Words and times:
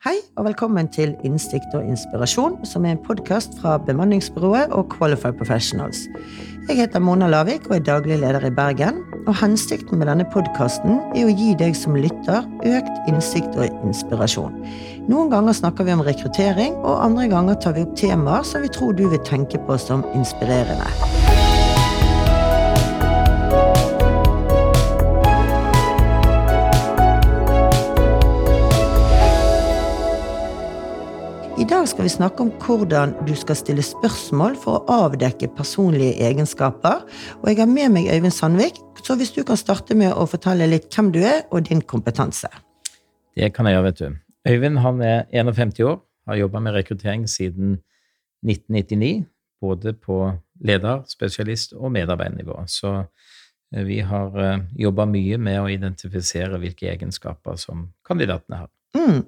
Hei 0.00 0.14
og 0.40 0.46
velkommen 0.46 0.86
til 0.88 1.10
Innsikt 1.28 1.74
og 1.76 1.84
inspirasjon, 1.84 2.54
som 2.64 2.86
er 2.88 2.94
en 2.94 3.02
podkast 3.04 3.58
fra 3.60 3.74
bemanningsbyrået 3.84 4.72
og 4.72 4.86
Qualified 4.94 5.36
Professionals. 5.36 6.06
Jeg 6.70 6.78
heter 6.78 7.04
Mona 7.04 7.28
Lavik 7.28 7.68
og 7.68 7.76
er 7.76 7.84
daglig 7.84 8.16
leder 8.22 8.46
i 8.48 8.50
Bergen. 8.50 9.02
og 9.26 9.36
Hensikten 9.36 10.00
med 10.00 10.08
denne 10.08 10.24
podkasten 10.32 10.96
er 11.12 11.28
å 11.28 11.36
gi 11.36 11.52
deg 11.52 11.76
som 11.76 12.00
lytter 12.00 12.48
økt 12.64 13.12
innsikt 13.12 13.60
og 13.60 13.68
inspirasjon. 13.84 14.56
Noen 15.12 15.28
ganger 15.28 15.60
snakker 15.60 15.84
vi 15.84 15.92
om 15.92 16.06
rekruttering, 16.08 16.80
og 16.80 17.04
andre 17.04 17.28
ganger 17.28 17.60
tar 17.60 17.76
vi 17.76 17.84
opp 17.84 17.92
temaer 18.00 18.40
som 18.40 18.64
vi 18.64 18.72
tror 18.72 18.96
du 18.96 19.04
vil 19.04 19.20
tenke 19.28 19.60
på 19.68 19.76
som 19.76 20.08
inspirerende. 20.16 21.19
I 31.60 31.64
dag 31.68 31.88
skal 31.88 32.06
vi 32.06 32.08
snakke 32.08 32.40
om 32.40 32.50
hvordan 32.62 33.10
du 33.28 33.34
skal 33.36 33.56
stille 33.58 33.82
spørsmål 33.84 34.54
for 34.62 34.78
å 34.78 34.94
avdekke 35.04 35.50
personlige 35.58 36.14
egenskaper. 36.24 37.02
Og 37.42 37.50
jeg 37.50 37.58
har 37.60 37.68
med 37.68 37.92
meg 37.92 38.08
Øyvind 38.08 38.32
Sandvik, 38.32 38.78
så 39.04 39.12
hvis 39.20 39.34
du 39.34 39.42
kan 39.44 39.60
starte 39.60 39.92
med 39.92 40.14
å 40.16 40.24
fortelle 40.30 40.70
litt 40.70 40.88
hvem 40.88 41.10
du 41.12 41.18
er 41.20 41.42
og 41.52 41.66
din 41.68 41.84
kompetanse. 41.84 42.48
Det 43.36 43.52
kan 43.52 43.68
jeg 43.68 43.76
gjøre, 43.76 43.90
vet 43.90 44.00
du. 44.00 44.16
Øyvind 44.48 44.80
han 44.80 45.04
er 45.04 45.28
51 45.36 45.84
år, 45.84 46.00
har 46.32 46.40
jobba 46.40 46.64
med 46.64 46.78
rekruttering 46.80 47.28
siden 47.28 47.76
1999. 48.40 49.28
Både 49.60 49.92
på 49.92 50.32
leder-, 50.64 51.04
spesialist- 51.12 51.76
og 51.76 51.92
medarbeidernivå. 51.92 52.56
Så 52.72 52.96
eh, 52.96 53.84
vi 53.84 54.00
har 54.00 54.32
eh, 54.40 54.64
jobba 54.80 55.04
mye 55.12 55.36
med 55.36 55.60
å 55.60 55.68
identifisere 55.68 56.56
hvilke 56.56 56.88
egenskaper 56.88 57.60
som 57.60 57.90
kandidatene 58.08 58.64
har. 58.64 58.70
Mm. 58.96 59.22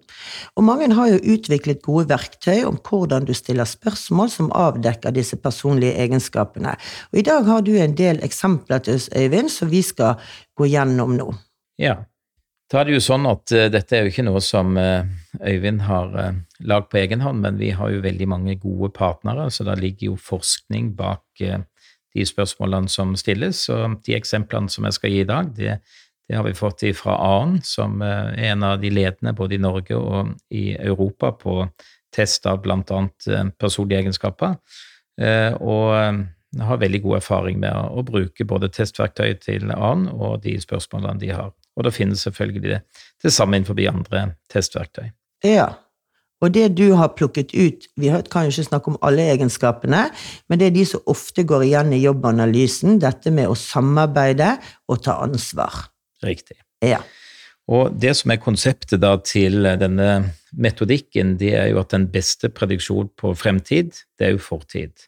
Og 0.59 0.65
mange 0.67 0.89
har 0.95 1.11
jo 1.13 1.21
utviklet 1.37 1.85
gode 1.85 2.09
verktøy 2.11 2.65
om 2.67 2.81
hvordan 2.83 3.29
du 3.29 3.35
stiller 3.37 3.69
spørsmål 3.69 4.31
som 4.33 4.51
avdekker 4.59 5.15
disse 5.15 5.39
personlige 5.39 5.95
egenskapene. 6.03 6.75
Og 7.13 7.21
I 7.21 7.27
dag 7.29 7.47
har 7.47 7.63
du 7.63 7.77
en 7.79 7.95
del 7.99 8.19
eksempler 8.27 8.83
til 8.83 8.99
oss, 8.99 9.11
Øyvind, 9.15 9.53
som 9.55 9.71
vi 9.71 9.85
skal 9.87 10.19
gå 10.59 10.67
gjennom 10.73 11.15
nå. 11.19 11.31
Ja. 11.79 12.03
Da 12.73 12.81
er 12.81 12.89
det 12.89 12.95
jo 12.97 13.05
sånn 13.05 13.29
at 13.29 13.53
uh, 13.53 13.67
dette 13.69 13.97
er 13.99 14.07
jo 14.07 14.11
ikke 14.15 14.25
noe 14.25 14.41
som 14.41 14.79
uh, 14.81 15.05
Øyvind 15.45 15.83
har 15.85 16.15
uh, 16.17 16.39
lagd 16.65 16.89
på 16.91 17.03
egen 17.03 17.21
hånd, 17.21 17.43
men 17.45 17.59
vi 17.61 17.69
har 17.77 17.93
jo 17.93 18.01
veldig 18.03 18.29
mange 18.33 18.57
gode 18.63 18.89
partnere, 18.97 19.51
så 19.53 19.67
da 19.69 19.77
ligger 19.77 20.15
jo 20.15 20.17
forskning 20.17 20.95
bak 20.97 21.43
de 21.43 22.25
spørsmålene 22.27 22.89
som 22.89 23.13
stilles. 23.17 23.67
Og 23.73 23.99
de 24.07 24.17
eksemplene 24.17 24.73
som 24.73 24.89
jeg 24.89 24.97
skal 24.97 25.13
gi 25.13 25.21
i 25.21 25.29
dag, 25.29 25.53
det 25.57 25.77
det 26.33 26.37
har 26.37 26.45
vi 26.45 26.55
fått 26.55 26.81
fra 26.97 27.17
AN, 27.21 27.59
som 27.63 28.03
eh, 28.03 28.31
er 28.33 28.55
en 28.55 28.63
av 28.65 28.79
de 28.81 28.89
ledende 28.89 29.35
både 29.37 29.59
i 29.59 29.61
Norge 29.61 29.99
og 29.99 30.31
i 30.49 30.71
Europa 30.73 31.29
på 31.37 31.67
test 32.17 32.49
av 32.49 32.63
bl.a. 32.65 33.01
Eh, 33.29 33.51
personlige 33.61 34.01
egenskaper. 34.01 34.55
Eh, 35.21 35.53
og 35.61 35.93
har 36.63 36.81
veldig 36.81 37.03
god 37.05 37.19
erfaring 37.19 37.61
med 37.61 37.77
å 37.77 38.01
bruke 38.09 38.47
både 38.49 38.73
testverktøy 38.73 39.35
til 39.45 39.75
AN 39.77 40.09
og 40.09 40.41
de 40.47 40.57
spørsmålene 40.61 41.21
de 41.21 41.35
har. 41.37 41.53
Og 41.77 41.85
det 41.85 41.93
finnes 41.99 42.25
selvfølgelig 42.25 42.65
det, 42.65 42.81
det 43.21 43.37
samme 43.37 43.61
innenfor 43.61 43.85
andre 43.93 44.25
testverktøy. 44.53 45.13
Ja, 45.45 45.69
og 46.41 46.57
det 46.57 46.71
du 46.81 46.95
har 46.97 47.13
plukket 47.13 47.53
ut 47.53 47.87
Vi 48.01 48.11
kan 48.33 48.49
jo 48.49 48.57
ikke 48.57 48.71
snakke 48.71 48.95
om 48.95 49.01
alle 49.05 49.29
egenskapene, 49.35 50.07
men 50.49 50.61
det 50.61 50.71
er 50.71 50.77
de 50.81 50.89
som 50.89 51.05
ofte 51.13 51.45
går 51.45 51.69
igjen 51.69 51.93
i 51.93 52.03
jobbanalysen, 52.07 53.03
dette 53.05 53.29
med 53.29 53.53
å 53.53 53.59
samarbeide 53.59 54.57
og 54.89 55.05
ta 55.05 55.21
ansvar. 55.29 55.92
Riktig. 56.23 56.59
Ja. 56.85 57.03
Og 57.71 57.95
det 57.95 58.15
som 58.19 58.33
er 58.35 58.43
konseptet 58.43 59.01
da 59.03 59.15
til 59.23 59.63
denne 59.79 60.35
metodikken, 60.53 61.37
det 61.41 61.55
er 61.57 61.71
jo 61.71 61.81
at 61.83 61.95
den 61.95 62.09
beste 62.13 62.51
prediksjon 62.53 63.13
på 63.19 63.35
fremtid, 63.39 63.95
det 64.19 64.29
er 64.29 64.35
jo 64.37 64.43
fortid. 64.43 65.07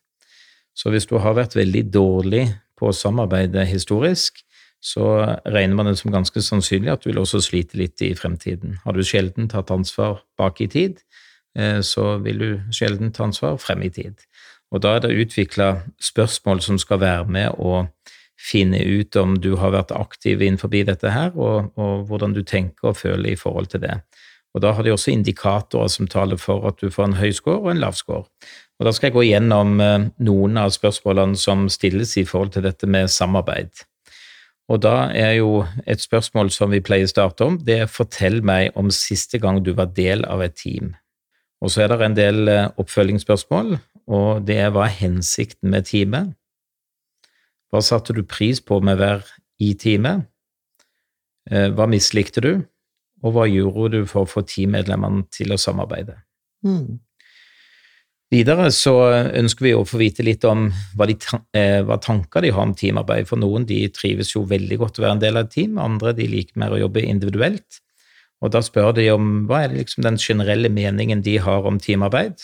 Så 0.75 0.91
hvis 0.91 1.07
du 1.07 1.19
har 1.23 1.37
vært 1.37 1.57
veldig 1.59 1.85
dårlig 1.95 2.47
på 2.79 2.91
å 2.91 2.97
samarbeide 2.97 3.67
historisk, 3.69 4.41
så 4.85 5.05
regner 5.49 5.79
man 5.79 5.89
det 5.89 5.97
som 5.97 6.13
ganske 6.13 6.43
sannsynlig 6.45 6.93
at 6.93 7.05
du 7.05 7.09
vil 7.09 7.23
også 7.23 7.41
slite 7.41 7.79
litt 7.81 8.03
i 8.05 8.13
fremtiden. 8.19 8.79
Har 8.85 8.93
du 8.93 9.05
sjelden 9.07 9.49
tatt 9.49 9.73
ansvar 9.73 10.21
bak 10.39 10.61
i 10.61 10.69
tid, 10.69 11.01
eh, 11.57 11.81
så 11.81 12.19
vil 12.25 12.43
du 12.43 12.51
sjelden 12.75 13.15
ta 13.15 13.25
ansvar 13.25 13.57
frem 13.63 13.87
i 13.87 13.91
tid. 13.95 14.21
Og 14.75 14.83
da 14.85 14.97
er 14.97 15.05
det 15.05 15.17
utvikla 15.25 15.71
spørsmål 16.03 16.61
som 16.67 16.79
skal 16.83 17.01
være 17.01 17.31
med 17.31 17.57
å 17.57 17.87
finne 18.45 18.81
ut 18.85 19.17
om 19.17 19.39
du 19.41 19.55
har 19.61 19.73
vært 19.73 19.95
aktiv 19.97 20.43
innenfor 20.43 20.73
dette 20.75 21.11
her, 21.11 21.33
og, 21.37 21.73
og, 21.81 22.05
hvordan 22.09 22.35
du 22.37 22.43
tenker 22.43 22.93
og 22.93 23.01
føler 23.01 23.33
i 23.33 23.41
forhold 23.41 23.73
til 23.73 23.85
det. 23.87 24.01
Og 24.55 24.63
Da 24.63 24.73
har 24.73 24.83
de 24.85 24.93
også 24.93 25.11
indikatorer 25.11 25.89
som 25.89 26.07
taler 26.07 26.37
for 26.37 26.67
at 26.69 26.79
du 26.79 26.91
får 26.91 27.09
en 27.09 27.19
høy 27.19 27.33
score 27.33 27.59
og 27.59 27.73
en 27.73 27.81
lav 27.81 27.97
score. 27.99 28.29
Og 28.79 28.87
Da 28.87 28.93
skal 28.93 29.09
jeg 29.09 29.15
gå 29.15 29.25
gjennom 29.27 29.81
eh, 29.81 30.07
noen 30.19 30.57
av 30.61 30.71
spørsmålene 30.71 31.37
som 31.37 31.69
stilles 31.69 32.17
i 32.17 32.25
forhold 32.25 32.55
til 32.55 32.63
dette 32.63 32.87
med 32.87 33.11
samarbeid. 33.11 33.71
Og 34.69 34.81
da 34.81 35.11
er 35.13 35.35
jo 35.39 35.65
et 35.87 36.01
spørsmål 36.01 36.51
som 36.51 36.71
vi 36.73 36.81
pleier 36.81 37.05
å 37.05 37.11
starte 37.11 37.45
om, 37.45 37.59
det 37.61 37.81
er 37.83 37.91
fortell 37.91 38.41
meg 38.43 38.73
om 38.81 38.93
siste 38.95 39.39
gang 39.39 39.61
du 39.65 39.75
var 39.77 39.93
del 39.93 40.25
av 40.25 40.43
et 40.45 40.57
team. 40.57 40.95
Og 41.61 41.73
så 41.73 41.85
er 41.85 41.93
det 41.93 42.01
en 42.05 42.17
del 42.17 42.49
eh, 42.49 42.71
oppfølgingsspørsmål, 42.81 43.77
og 44.13 44.47
det 44.49 44.59
er 44.61 44.73
hva 44.73 44.87
er 44.87 44.99
hensikten 45.01 45.73
med 45.73 45.89
teamet? 45.89 46.35
Hva 47.75 47.81
satte 47.83 48.15
du 48.15 48.23
pris 48.23 48.61
på 48.63 48.79
med 48.87 49.01
hver 49.01 49.25
i 49.59 49.73
time? 49.75 50.21
Eh, 51.51 51.73
hva 51.75 51.89
mislikte 51.91 52.43
du, 52.45 52.53
og 53.27 53.35
hva 53.35 53.49
gjorde 53.51 53.97
du 53.97 54.05
for 54.07 54.23
å 54.23 54.31
få 54.31 54.45
teammedlemmene 54.47 55.25
til 55.35 55.51
å 55.51 55.59
samarbeide? 55.59 56.15
Mm. 56.63 57.01
Videre 58.31 58.69
så 58.75 58.95
ønsker 59.41 59.67
vi 59.67 59.73
å 59.75 59.83
få 59.87 59.99
vite 60.01 60.23
litt 60.27 60.47
om 60.47 60.69
hva, 60.95 61.09
de, 61.11 61.19
eh, 61.59 61.81
hva, 61.83 61.99
tanker 61.99 62.47
de 62.47 62.55
har 62.55 62.63
om 62.63 62.77
teamarbeid. 62.79 63.27
For 63.27 63.43
noen 63.43 63.67
de 63.67 63.83
trives 63.95 64.31
jo 64.37 64.47
veldig 64.49 64.79
godt 64.81 65.01
å 65.01 65.05
være 65.09 65.19
en 65.19 65.25
del 65.27 65.41
av 65.41 65.49
et 65.49 65.55
team, 65.59 65.75
andre 65.83 66.15
de 66.15 66.31
liker 66.31 66.63
mer 66.63 66.75
å 66.75 66.81
jobbe 66.81 67.03
individuelt. 67.03 67.81
Og 68.43 68.55
da 68.55 68.63
spør 68.63 68.95
de 68.95 69.11
om 69.13 69.49
hva 69.51 69.65
er 69.65 69.75
liksom 69.75 70.07
den 70.07 70.19
generelle 70.23 70.71
meningen 70.71 71.27
de 71.27 71.41
har 71.43 71.67
om 71.67 71.83
teamarbeid, 71.83 72.39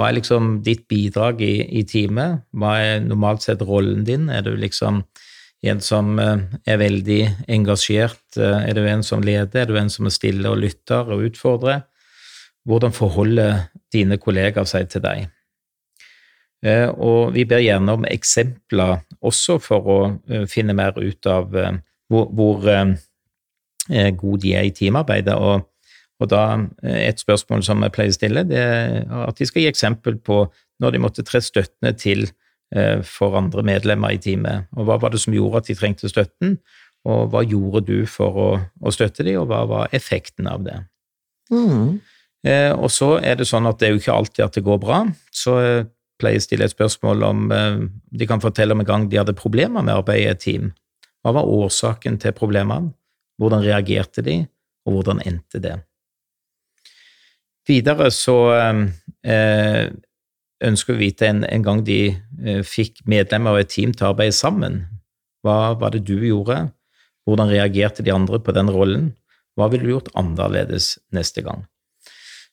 hva 0.00 0.08
er 0.08 0.16
liksom 0.16 0.62
ditt 0.64 0.86
bidrag 0.88 1.42
i, 1.44 1.60
i 1.76 1.82
teamet? 1.84 2.46
Hva 2.56 2.78
er 2.80 3.02
normalt 3.04 3.44
sett 3.44 3.60
rollen 3.60 4.06
din? 4.08 4.30
Er 4.32 4.46
du 4.46 4.54
liksom 4.56 5.02
en 5.60 5.82
som 5.84 6.14
eh, 6.16 6.46
er 6.64 6.80
veldig 6.80 7.18
engasjert? 7.52 8.22
Eh, 8.40 8.62
er 8.70 8.78
du 8.78 8.80
en 8.88 9.04
som 9.04 9.20
leder? 9.20 9.60
Er 9.60 9.68
du 9.68 9.76
en 9.76 9.92
som 9.92 10.08
er 10.08 10.14
stille 10.16 10.48
og 10.48 10.62
lytter 10.62 11.12
og 11.12 11.26
utfordrer? 11.28 11.84
Hvordan 12.64 12.96
forholder 12.96 13.66
dine 13.92 14.16
kollegaer 14.16 14.68
seg 14.68 14.88
til 14.88 15.04
deg? 15.04 15.28
Eh, 16.64 16.88
og 16.88 17.36
vi 17.36 17.44
ber 17.44 17.60
gjerne 17.60 18.00
om 18.00 18.08
eksempler 18.08 19.02
også 19.20 19.58
for 19.60 19.92
å 19.92 20.00
finne 20.48 20.72
mer 20.76 20.96
ut 20.96 21.28
av 21.28 21.52
hvor, 21.52 22.32
hvor 22.32 22.64
god 24.16 24.40
de 24.40 24.56
er 24.56 24.64
i 24.64 24.72
teamarbeidet. 24.72 25.36
Og 25.36 25.68
og 26.20 26.28
da 26.32 26.42
eh, 26.82 27.08
Et 27.08 27.20
spørsmål 27.20 27.64
som 27.66 27.82
jeg 27.84 27.94
pleier 27.96 28.12
å 28.12 28.18
stille, 28.18 28.44
det 28.48 28.60
er 28.60 29.08
at 29.26 29.40
de 29.40 29.48
skal 29.48 29.64
gi 29.64 29.70
eksempel 29.70 30.20
på 30.20 30.44
når 30.80 30.94
de 30.94 31.02
måtte 31.02 31.24
tre 31.26 31.40
støttene 31.44 31.92
til 31.96 32.28
eh, 32.74 33.00
for 33.06 33.36
andre 33.38 33.64
medlemmer 33.66 34.14
i 34.14 34.20
teamet. 34.22 34.70
Og 34.76 34.88
Hva 34.88 35.00
var 35.00 35.14
det 35.14 35.22
som 35.22 35.36
gjorde 35.36 35.62
at 35.62 35.70
de 35.70 35.76
trengte 35.78 36.10
støtten, 36.12 36.58
og 37.08 37.30
hva 37.32 37.40
gjorde 37.48 37.86
du 37.88 38.04
for 38.08 38.36
å, 38.36 38.48
å 38.60 38.92
støtte 38.92 39.24
dem, 39.24 39.40
og 39.40 39.48
hva 39.48 39.62
var 39.68 39.94
effekten 39.96 40.48
av 40.50 40.64
det? 40.66 40.76
Mm. 41.52 42.00
Eh, 42.46 42.72
og 42.72 42.90
så 42.92 43.14
er 43.24 43.40
det 43.40 43.48
sånn 43.48 43.68
at 43.68 43.80
det 43.80 43.88
er 43.88 43.94
jo 43.94 44.02
ikke 44.02 44.16
alltid 44.16 44.44
at 44.44 44.56
det 44.56 44.64
går 44.66 44.80
bra, 44.80 45.00
så 45.32 45.56
jeg 45.60 45.88
pleier 46.20 46.36
jeg 46.36 46.44
å 46.44 46.46
stille 46.46 46.68
et 46.68 46.74
spørsmål 46.74 47.26
om 47.28 47.42
eh, 47.56 47.82
de 48.20 48.28
kan 48.28 48.42
fortelle 48.44 48.76
om 48.76 48.84
en 48.84 48.88
gang 48.88 49.08
de 49.08 49.20
hadde 49.20 49.36
problemer 49.36 49.84
med 49.84 49.96
arbeidet 49.96 50.24
i 50.24 50.32
et 50.34 50.44
team. 50.44 50.72
Hva 51.24 51.34
var 51.36 51.48
årsaken 51.48 52.20
til 52.20 52.36
problemene? 52.36 52.94
Hvordan 53.40 53.64
reagerte 53.64 54.24
de, 54.24 54.42
og 54.84 54.98
hvordan 54.98 55.22
endte 55.24 55.60
det? 55.64 55.78
Videre 57.70 58.10
så 58.14 58.36
eh, 58.56 59.86
ønsker 60.66 60.96
vi 60.96 60.98
å 60.98 61.04
vite 61.04 61.28
en, 61.30 61.44
en 61.46 61.64
gang 61.64 61.82
de 61.86 62.00
eh, 62.10 62.62
fikk 62.66 63.04
medlemmer 63.10 63.54
av 63.54 63.62
et 63.62 63.72
team 63.72 63.94
til 63.94 64.08
å 64.08 64.12
arbeide 64.12 64.36
sammen. 64.36 64.82
Hva 65.44 65.76
var 65.80 65.94
det 65.94 66.04
du 66.08 66.16
gjorde? 66.18 66.66
Hvordan 67.28 67.52
reagerte 67.52 68.04
de 68.04 68.12
andre 68.14 68.40
på 68.42 68.54
den 68.56 68.70
rollen? 68.72 69.10
Hva 69.58 69.68
ville 69.70 69.86
du 69.86 69.94
gjort 69.94 70.10
annerledes 70.18 70.96
neste 71.14 71.44
gang? 71.46 71.66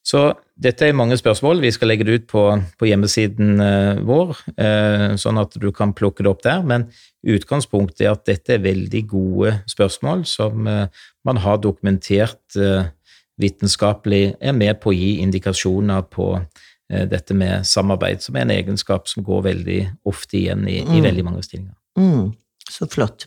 Så 0.08 0.22
dette 0.56 0.88
er 0.88 0.96
mange 0.96 1.18
spørsmål. 1.20 1.60
Vi 1.60 1.74
skal 1.76 1.92
legge 1.92 2.06
det 2.08 2.14
ut 2.16 2.28
på, 2.32 2.44
på 2.80 2.88
hjemmesiden 2.88 3.60
eh, 3.60 3.98
vår, 4.08 4.38
eh, 4.56 5.08
sånn 5.20 5.42
at 5.42 5.58
du 5.60 5.68
kan 5.76 5.92
plukke 5.98 6.24
det 6.24 6.32
opp 6.32 6.46
der. 6.46 6.62
Men 6.64 6.88
utgangspunktet 7.28 8.06
er 8.06 8.14
at 8.14 8.24
dette 8.30 8.56
er 8.56 8.64
veldig 8.64 9.02
gode 9.12 9.58
spørsmål 9.68 10.24
som 10.30 10.70
eh, 10.72 11.04
man 11.28 11.42
har 11.44 11.60
dokumentert 11.60 12.56
eh, 12.56 12.88
vitenskapelig 13.42 14.36
er 14.42 14.56
med 14.58 14.80
på 14.82 14.92
å 14.92 14.98
gi 14.98 15.18
indikasjoner 15.24 16.08
på 16.14 16.34
eh, 16.38 17.06
dette 17.10 17.38
med 17.38 17.68
samarbeid, 17.68 18.24
som 18.26 18.38
er 18.38 18.48
en 18.48 18.56
egenskap 18.58 19.10
som 19.10 19.26
går 19.26 19.46
veldig 19.52 19.80
ofte 20.10 20.40
igjen 20.42 20.68
i, 20.68 20.82
mm. 20.84 20.94
i 20.98 21.06
veldig 21.06 21.26
mange 21.28 21.46
stillinger. 21.46 21.76
Mm. 22.00 22.36
Så 22.68 22.88
flott. 22.92 23.26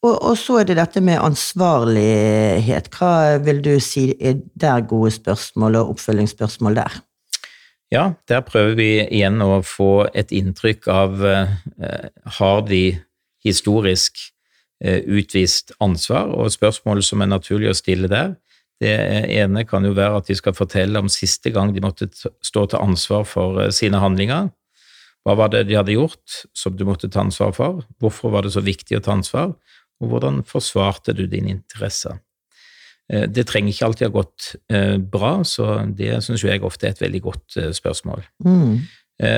Og, 0.00 0.14
og, 0.14 0.34
så 0.40 0.62
er 0.62 0.70
det 0.70 0.78
dette 0.78 1.02
med 1.04 1.20
ansvarlighet. 1.20 2.88
Hva 2.94 3.38
vil 3.44 3.60
du 3.64 3.74
si 3.84 4.08
er 4.16 4.40
der 4.58 4.86
gode 4.88 5.12
spørsmål 5.12 5.76
og 5.82 5.96
oppfølgingsspørsmål 5.96 6.80
der? 6.80 7.00
Ja, 7.92 8.14
der 8.28 8.40
prøver 8.40 8.78
vi 8.78 8.90
igjen 9.02 9.42
å 9.44 9.60
få 9.66 10.06
et 10.16 10.32
inntrykk 10.32 10.88
av 10.88 11.24
eh, 11.28 11.50
har 12.38 12.62
de 12.64 12.84
historisk 13.44 14.16
eh, 14.80 15.02
utvist 15.04 15.74
ansvar, 15.82 16.32
og 16.32 16.54
spørsmålet 16.54 17.04
som 17.04 17.20
er 17.20 17.28
naturlig 17.34 17.68
å 17.68 17.76
stille 17.76 18.08
der, 18.08 18.32
det 18.82 18.94
ene 19.38 19.64
kan 19.68 19.84
jo 19.86 19.94
være 19.94 20.18
at 20.18 20.30
de 20.30 20.36
skal 20.38 20.56
fortelle 20.56 20.98
om 20.98 21.10
siste 21.12 21.52
gang 21.54 21.72
de 21.74 21.82
måtte 21.84 22.08
stå 22.42 22.66
til 22.70 22.82
ansvar 22.82 23.26
for 23.28 23.60
eh, 23.62 23.70
sine 23.74 24.00
handlinger. 24.02 24.50
Hva 25.22 25.36
var 25.38 25.52
det 25.52 25.68
de 25.68 25.78
hadde 25.78 25.94
gjort 25.94 26.42
som 26.56 26.74
du 26.74 26.84
måtte 26.88 27.10
ta 27.12 27.22
ansvar 27.22 27.54
for? 27.54 27.84
Hvorfor 28.02 28.34
var 28.34 28.46
det 28.46 28.54
så 28.56 28.64
viktig 28.64 28.98
å 28.98 29.04
ta 29.04 29.14
ansvar? 29.14 29.54
Og 30.02 30.10
hvordan 30.10 30.42
forsvarte 30.48 31.14
du 31.14 31.28
dine 31.30 31.52
interesser? 31.54 32.18
Eh, 33.12 33.28
det 33.30 33.46
trenger 33.50 33.74
ikke 33.74 33.90
alltid 33.90 34.08
ha 34.08 34.16
gått 34.16 34.50
eh, 34.72 34.96
bra, 34.98 35.36
så 35.46 35.84
det 35.86 36.16
syns 36.26 36.42
jeg 36.48 36.66
ofte 36.66 36.88
er 36.88 36.96
et 36.96 37.04
veldig 37.04 37.22
godt 37.28 37.62
spørsmål. 37.78 38.26
Mm. 38.46 38.82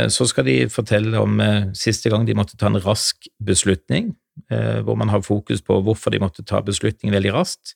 Så 0.09 0.25
skal 0.31 0.47
de 0.47 0.55
fortelle 0.73 1.19
om 1.21 1.35
siste 1.77 2.09
gang 2.09 2.23
de 2.25 2.33
måtte 2.39 2.57
ta 2.57 2.71
en 2.71 2.79
rask 2.81 3.27
beslutning, 3.45 4.15
hvor 4.49 4.97
man 4.97 5.11
har 5.13 5.21
fokus 5.27 5.61
på 5.61 5.77
hvorfor 5.85 6.15
de 6.15 6.23
måtte 6.23 6.45
ta 6.47 6.63
beslutningen 6.65 7.13
veldig 7.13 7.35
raskt. 7.35 7.75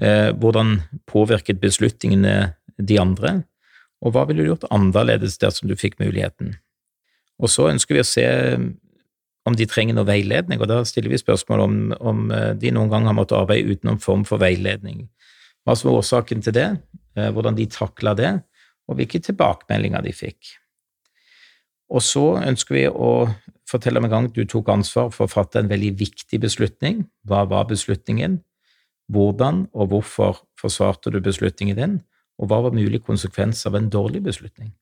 Eh, 0.00 0.30
hvordan 0.32 0.80
påvirket 1.10 1.60
beslutningene 1.60 2.54
de 2.80 2.98
andre, 3.00 3.42
og 4.02 4.14
hva 4.14 4.24
ville 4.26 4.42
du 4.42 4.52
gjort 4.52 4.70
annerledes 4.72 5.36
dersom 5.38 5.68
du 5.68 5.76
fikk 5.78 5.98
muligheten? 6.00 6.56
Og 7.42 7.50
så 7.52 7.68
ønsker 7.70 7.98
vi 7.98 8.02
å 8.02 8.08
se 8.08 8.24
om 9.46 9.56
de 9.58 9.66
trenger 9.66 9.96
noe 9.96 10.08
veiledning, 10.08 10.60
og 10.62 10.70
da 10.70 10.80
stiller 10.86 11.12
vi 11.12 11.20
spørsmål 11.20 11.64
om, 11.64 11.76
om 12.00 12.24
eh, 12.30 12.52
de 12.58 12.72
noen 12.74 12.90
gang 12.92 13.08
har 13.10 13.16
måttet 13.18 13.40
arbeide 13.40 13.74
uten 13.74 13.90
noen 13.90 14.02
form 14.02 14.24
for 14.28 14.42
veiledning. 14.42 15.08
Hva 15.66 15.76
som 15.78 15.90
var 15.90 16.00
årsaken 16.00 16.42
til 16.46 16.56
det, 16.56 16.68
eh, 17.18 17.30
hvordan 17.34 17.58
de 17.58 17.68
takla 17.70 18.14
det, 18.18 18.32
og 18.88 18.98
hvilke 18.98 19.20
tilbakemeldinger 19.22 20.04
de 20.06 20.14
fikk. 20.14 20.56
Og 21.92 22.00
så 22.02 22.24
ønsker 22.40 22.78
vi 22.78 22.86
å 22.88 23.28
fortelle 23.68 24.00
om 24.00 24.06
en 24.08 24.12
gang 24.12 24.30
du 24.32 24.44
tok 24.48 24.70
ansvar 24.72 25.10
for 25.12 25.26
å 25.26 25.32
fatte 25.32 25.60
en 25.60 25.70
veldig 25.70 25.92
viktig 26.00 26.40
beslutning. 26.40 27.04
Hva 27.28 27.44
var 27.48 27.68
beslutningen? 27.70 28.40
Hvordan 29.12 29.66
og 29.72 29.90
hvorfor 29.92 30.40
forsvarte 30.60 31.12
du 31.12 31.20
beslutningen 31.20 31.78
din, 31.78 31.98
og 32.40 32.48
hva 32.48 32.62
var 32.64 32.76
mulig 32.76 33.02
konsekvens 33.04 33.66
av 33.68 33.76
en 33.76 33.90
dårlig 33.92 34.22
beslutning? 34.24 34.72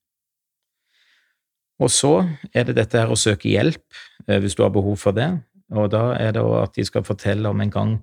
Og 1.81 1.91
så 1.91 2.12
er 2.53 2.69
det 2.69 2.77
dette 2.77 2.99
her 3.00 3.11
å 3.11 3.19
søke 3.19 3.49
hjelp 3.49 3.82
eh, 4.29 4.38
hvis 4.43 4.56
du 4.56 4.62
har 4.62 4.73
behov 4.75 5.00
for 5.00 5.17
det, 5.17 5.31
og 5.73 5.91
da 5.94 6.11
er 6.19 6.35
det 6.37 6.43
at 6.43 6.75
de 6.77 6.85
skal 6.87 7.06
fortelle 7.06 7.49
om 7.49 7.62
en 7.62 7.73
gang 7.73 7.94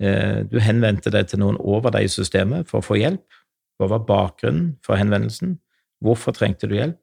eh, 0.00 0.42
du 0.46 0.58
henvendte 0.62 1.12
deg 1.14 1.30
til 1.30 1.40
noen 1.42 1.58
over 1.60 1.94
deg 1.94 2.08
i 2.08 2.12
systemet 2.12 2.68
for 2.70 2.80
å 2.80 2.86
få 2.86 2.98
hjelp. 3.00 3.24
Hva 3.78 3.88
var 3.90 4.04
bakgrunnen 4.06 4.74
for 4.84 5.00
henvendelsen? 5.00 5.56
Hvorfor 6.04 6.36
trengte 6.36 6.68
du 6.70 6.76
hjelp? 6.76 7.00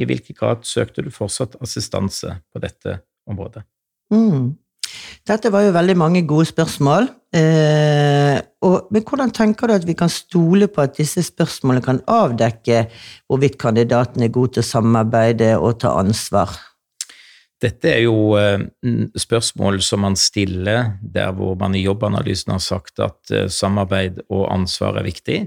I 0.00 0.08
hvilken 0.08 0.36
grad 0.36 0.64
søkte 0.68 1.04
du 1.04 1.10
fortsatt 1.12 1.58
assistanse 1.62 2.40
på 2.52 2.62
dette 2.62 3.00
området? 3.28 3.62
Mm. 4.12 4.56
Dette 5.28 5.50
var 5.52 5.66
jo 5.66 5.74
veldig 5.76 5.96
mange 6.00 6.22
gode 6.26 6.48
spørsmål. 6.48 7.10
Eh, 7.36 8.38
og, 8.66 8.88
men 8.90 9.04
hvordan 9.06 9.30
tenker 9.30 9.70
du 9.70 9.76
at 9.76 9.86
vi 9.86 9.94
kan 9.94 10.10
stole 10.10 10.66
på 10.72 10.82
at 10.82 10.96
disse 10.98 11.22
spørsmålene 11.28 11.84
kan 11.84 12.00
avdekke 12.10 12.86
hvorvidt 13.30 13.60
kandidaten 13.60 14.24
er 14.24 14.32
god 14.34 14.56
til 14.56 14.64
å 14.64 14.70
samarbeide 14.70 15.52
og 15.60 15.78
ta 15.84 15.94
ansvar? 16.00 16.56
Dette 17.60 17.92
er 17.92 18.02
jo 18.06 18.34
eh, 18.40 18.62
spørsmål 19.20 19.82
som 19.84 20.02
man 20.06 20.16
stiller 20.16 20.94
der 21.02 21.34
hvor 21.36 21.58
man 21.60 21.76
i 21.76 21.84
jobbanalysen 21.84 22.54
har 22.56 22.62
sagt 22.64 23.02
at 23.04 23.34
eh, 23.34 23.50
samarbeid 23.52 24.22
og 24.30 24.46
ansvar 24.48 24.98
er 24.98 25.06
viktig. 25.06 25.40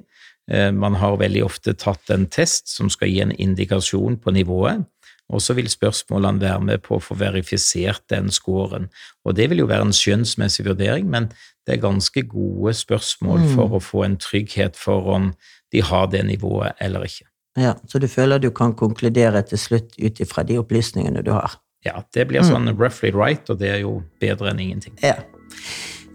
Eh, 0.51 0.69
man 0.71 0.99
har 1.01 1.17
veldig 1.17 1.43
ofte 1.47 1.73
tatt 1.73 2.13
en 2.13 2.27
test 2.29 2.69
som 2.69 2.91
skal 2.93 3.09
gi 3.09 3.23
en 3.25 3.33
indikasjon 3.33 4.19
på 4.21 4.35
nivået. 4.35 4.85
Og 5.31 5.41
så 5.41 5.55
vil 5.57 5.69
spørsmålene 5.71 6.43
være 6.43 6.61
med 6.67 6.83
på 6.85 6.97
å 6.97 7.03
få 7.03 7.15
verifisert 7.17 8.03
den 8.11 8.29
scoren. 8.31 8.89
Og 9.25 9.37
det 9.37 9.47
vil 9.49 9.63
jo 9.63 9.69
være 9.69 9.87
en 9.87 9.95
skjønnsmessig 9.95 10.65
vurdering, 10.67 11.07
men 11.09 11.29
det 11.65 11.77
er 11.77 11.85
ganske 11.85 12.25
gode 12.27 12.73
spørsmål 12.75 13.45
mm. 13.45 13.51
for 13.55 13.77
å 13.77 13.83
få 13.83 14.03
en 14.07 14.17
trygghet 14.19 14.77
for 14.79 15.07
om 15.15 15.31
de 15.73 15.81
har 15.81 16.09
det 16.11 16.25
nivået 16.27 16.75
eller 16.83 17.07
ikke. 17.07 17.29
Ja, 17.57 17.75
Så 17.87 17.99
du 17.99 18.07
føler 18.07 18.41
du 18.41 18.49
kan 18.49 18.73
konkludere 18.73 19.43
til 19.45 19.61
slutt 19.61 19.93
ut 19.99 20.19
ifra 20.19 20.43
de 20.43 20.57
opplysningene 20.57 21.21
du 21.21 21.31
har? 21.31 21.59
Ja, 21.85 22.01
det 22.15 22.27
blir 22.29 22.43
sånn 22.47 22.69
mm. 22.71 22.77
roughly 22.79 23.11
right, 23.11 23.49
og 23.51 23.59
det 23.59 23.69
er 23.69 23.81
jo 23.83 23.97
bedre 24.23 24.53
enn 24.53 24.61
ingenting. 24.63 24.95
Ja. 25.03 25.17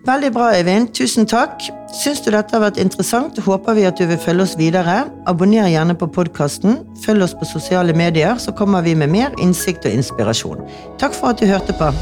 Veldig 0.06 0.30
bra, 0.32 0.52
Eivind. 0.54 0.92
Tusen 0.94 1.26
takk. 1.28 1.64
Syns 1.98 2.22
du 2.24 2.30
dette 2.30 2.54
har 2.54 2.62
vært 2.62 2.80
interessant, 2.80 3.38
håper 3.44 3.76
vi 3.76 3.86
at 3.88 3.98
du 3.98 4.06
vil 4.08 4.20
følge 4.20 4.46
oss 4.46 4.56
videre. 4.60 5.00
Abonner 5.26 5.68
gjerne 5.72 5.96
på 5.98 6.10
podkasten. 6.14 6.82
Følg 7.04 7.26
oss 7.26 7.36
på 7.36 7.48
sosiale 7.48 7.96
medier, 7.96 8.38
så 8.38 8.54
kommer 8.54 8.84
vi 8.86 8.94
med 8.94 9.12
mer 9.12 9.38
innsikt 9.42 9.88
og 9.88 9.98
inspirasjon. 9.98 10.66
Takk 11.02 11.16
for 11.16 11.34
at 11.34 11.42
du 11.42 11.48
hørte 11.50 11.76
på. 11.80 11.92